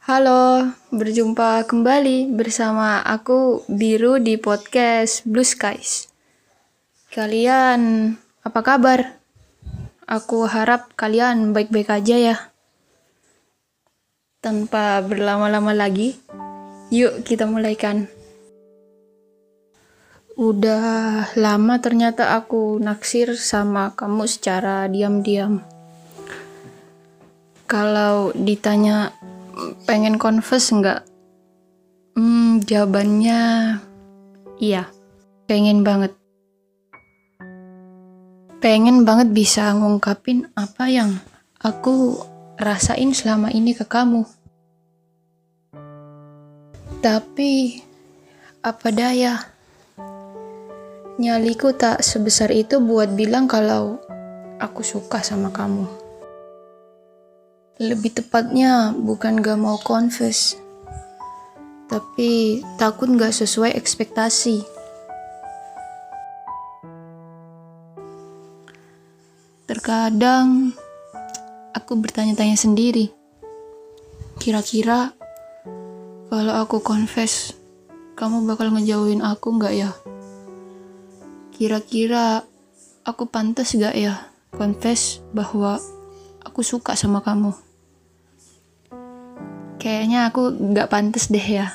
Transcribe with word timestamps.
Halo, 0.00 0.64
berjumpa 0.88 1.68
kembali 1.68 2.32
bersama 2.32 3.04
aku 3.04 3.68
Biru 3.68 4.16
di 4.16 4.40
podcast 4.40 5.28
Blue 5.28 5.44
Skies. 5.44 6.08
Kalian 7.12 8.16
apa 8.40 8.60
kabar? 8.64 9.20
Aku 10.08 10.48
harap 10.48 10.96
kalian 10.96 11.52
baik-baik 11.52 11.92
aja 11.92 12.16
ya. 12.16 12.36
Tanpa 14.40 15.04
berlama-lama 15.04 15.76
lagi, 15.76 16.16
yuk 16.88 17.20
kita 17.20 17.44
mulaikan. 17.44 18.08
Udah 20.32 21.28
lama 21.36 21.76
ternyata 21.76 22.40
aku 22.40 22.80
naksir 22.80 23.36
sama 23.36 23.92
kamu 23.92 24.24
secara 24.24 24.88
diam-diam. 24.88 25.60
Kalau 27.68 28.32
ditanya 28.32 29.12
pengen 29.84 30.16
confess 30.20 30.70
nggak? 30.72 31.04
Hmm, 32.16 32.60
jawabannya 32.64 33.40
iya, 34.60 34.90
pengen 35.48 35.82
banget. 35.82 36.12
Pengen 38.60 39.08
banget 39.08 39.32
bisa 39.32 39.72
ngungkapin 39.72 40.52
apa 40.52 40.84
yang 40.92 41.16
aku 41.56 42.20
rasain 42.60 43.16
selama 43.16 43.48
ini 43.48 43.72
ke 43.72 43.88
kamu. 43.88 44.28
Tapi, 47.00 47.80
apa 48.60 48.88
daya? 48.92 49.40
Nyaliku 51.16 51.72
tak 51.72 52.04
sebesar 52.04 52.52
itu 52.52 52.80
buat 52.80 53.16
bilang 53.16 53.48
kalau 53.48 53.96
aku 54.60 54.84
suka 54.84 55.24
sama 55.24 55.48
kamu. 55.48 55.99
Lebih 57.80 58.12
tepatnya 58.12 58.92
bukan 58.92 59.40
gak 59.40 59.56
mau 59.56 59.80
confess, 59.80 60.52
tapi 61.88 62.60
takut 62.76 63.08
gak 63.16 63.32
sesuai 63.32 63.72
ekspektasi. 63.72 64.60
Terkadang 69.64 70.76
aku 71.72 71.96
bertanya-tanya 71.96 72.60
sendiri, 72.60 73.08
kira-kira 74.36 75.16
kalau 76.28 76.60
aku 76.60 76.84
confess, 76.84 77.56
kamu 78.12 78.44
bakal 78.44 78.76
ngejauhin 78.76 79.24
aku 79.24 79.56
gak 79.56 79.72
ya? 79.72 79.96
Kira-kira 81.56 82.44
aku 83.08 83.24
pantas 83.24 83.72
gak 83.72 83.96
ya 83.96 84.28
confess 84.52 85.24
bahwa 85.32 85.80
aku 86.44 86.60
suka 86.60 86.92
sama 86.92 87.24
kamu? 87.24 87.69
Kayaknya 89.80 90.28
aku 90.28 90.52
gak 90.76 90.92
pantas 90.92 91.32
deh 91.32 91.40
ya. 91.40 91.72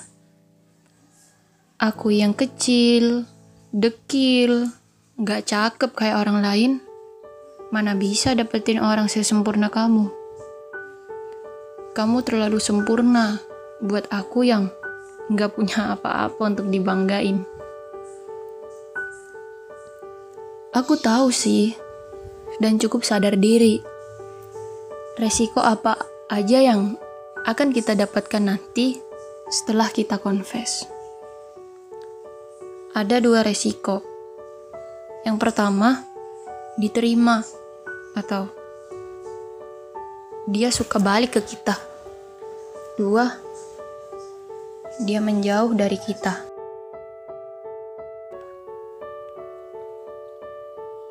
Aku 1.82 2.14
yang 2.14 2.38
kecil, 2.38 3.26
dekil, 3.74 4.70
gak 5.18 5.50
cakep 5.50 5.90
kayak 5.98 6.22
orang 6.22 6.46
lain. 6.46 6.72
Mana 7.74 7.98
bisa 7.98 8.38
dapetin 8.38 8.78
orang 8.78 9.10
sesempurna 9.10 9.74
kamu? 9.74 10.14
Kamu 11.98 12.18
terlalu 12.22 12.62
sempurna 12.62 13.42
buat 13.82 14.06
aku 14.14 14.46
yang 14.46 14.70
gak 15.34 15.58
punya 15.58 15.98
apa-apa 15.98 16.38
untuk 16.46 16.70
dibanggain. 16.70 17.42
Aku 20.78 20.94
tahu 21.00 21.34
sih, 21.34 21.74
dan 22.62 22.78
cukup 22.78 23.02
sadar 23.02 23.34
diri. 23.34 23.82
Resiko 25.18 25.64
apa 25.64 25.96
aja 26.28 26.60
yang 26.60 27.00
akan 27.46 27.70
kita 27.70 27.94
dapatkan 27.94 28.42
nanti 28.42 28.98
setelah 29.46 29.94
kita 29.94 30.18
confess. 30.18 30.90
Ada 32.98 33.22
dua 33.22 33.46
resiko. 33.46 34.02
Yang 35.22 35.38
pertama, 35.38 36.02
diterima 36.82 37.46
atau 38.18 38.50
dia 40.50 40.74
suka 40.74 40.98
balik 40.98 41.38
ke 41.38 41.42
kita. 41.46 41.78
Dua, 42.98 43.30
dia 45.06 45.22
menjauh 45.22 45.78
dari 45.78 46.02
kita. 46.02 46.42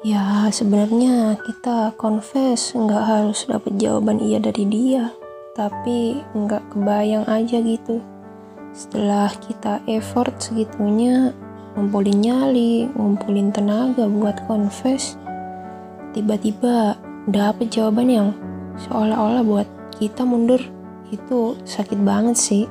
Ya, 0.02 0.50
sebenarnya 0.50 1.38
kita 1.46 1.94
confess 1.94 2.74
nggak 2.74 3.04
harus 3.06 3.46
dapat 3.46 3.78
jawaban 3.78 4.20
iya 4.20 4.36
dari 4.36 4.68
dia, 4.68 5.14
tapi 5.54 6.18
nggak 6.34 6.74
kebayang 6.74 7.22
aja 7.30 7.62
gitu. 7.62 8.02
Setelah 8.74 9.30
kita 9.38 9.78
effort 9.86 10.34
segitunya, 10.42 11.30
ngumpulin 11.78 12.18
nyali, 12.18 12.90
ngumpulin 12.90 13.54
tenaga 13.54 14.10
buat 14.10 14.34
confess, 14.50 15.14
tiba-tiba 16.10 16.98
dapet 17.30 17.70
jawaban 17.70 18.10
yang 18.10 18.28
seolah-olah 18.82 19.46
buat 19.46 19.68
kita 19.94 20.26
mundur, 20.26 20.58
itu 21.14 21.54
sakit 21.62 22.02
banget 22.02 22.34
sih. 22.34 22.64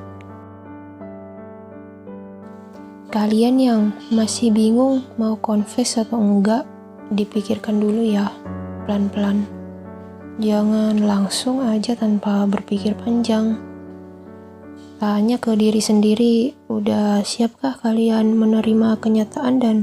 Kalian 3.08 3.56
yang 3.56 3.82
masih 4.12 4.52
bingung 4.52 5.08
mau 5.16 5.40
confess 5.40 5.96
atau 5.96 6.20
enggak, 6.20 6.68
dipikirkan 7.08 7.80
dulu 7.80 8.04
ya, 8.04 8.28
pelan-pelan. 8.84 9.63
Jangan 10.34 10.98
langsung 10.98 11.62
aja 11.62 11.94
tanpa 11.94 12.42
berpikir 12.50 12.98
panjang. 12.98 13.54
Tanya 14.98 15.38
ke 15.38 15.54
diri 15.54 15.78
sendiri, 15.78 16.58
udah 16.66 17.22
siapkah 17.22 17.78
kalian 17.78 18.34
menerima 18.34 18.98
kenyataan 18.98 19.62
dan 19.62 19.76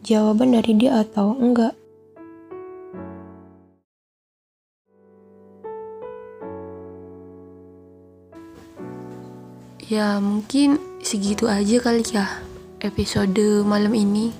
jawaban 0.00 0.56
dari 0.56 0.72
dia 0.80 1.04
atau 1.04 1.36
enggak? 1.36 1.76
Ya 9.92 10.16
mungkin 10.24 10.80
segitu 11.04 11.52
aja 11.52 11.84
kali 11.84 12.00
ya 12.16 12.40
episode 12.80 13.60
malam 13.68 13.92
ini. 13.92 14.32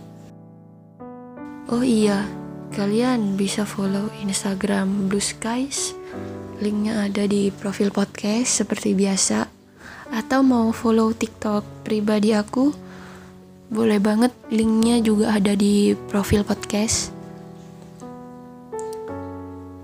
Oh 1.68 1.84
iya, 1.84 2.24
kalian 2.74 3.38
bisa 3.38 3.62
follow 3.62 4.10
Instagram 4.24 5.06
Blue 5.06 5.22
Skies. 5.22 5.94
Linknya 6.58 7.06
ada 7.06 7.28
di 7.28 7.52
profil 7.52 7.92
podcast 7.92 8.64
seperti 8.64 8.96
biasa. 8.96 9.46
Atau 10.10 10.40
mau 10.46 10.70
follow 10.72 11.12
TikTok 11.12 11.86
pribadi 11.86 12.32
aku, 12.32 12.70
boleh 13.66 13.98
banget 13.98 14.30
linknya 14.48 15.02
juga 15.02 15.34
ada 15.34 15.52
di 15.58 15.92
profil 16.08 16.46
podcast. 16.46 17.10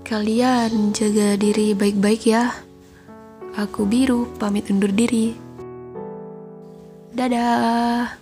Kalian 0.07 0.91
jaga 0.95 1.35
diri 1.35 1.75
baik-baik 1.75 2.21
ya. 2.27 2.51
Aku 3.53 3.85
biru, 3.85 4.25
pamit 4.41 4.71
undur 4.71 4.89
diri. 4.89 5.35
Dadah. 7.13 8.17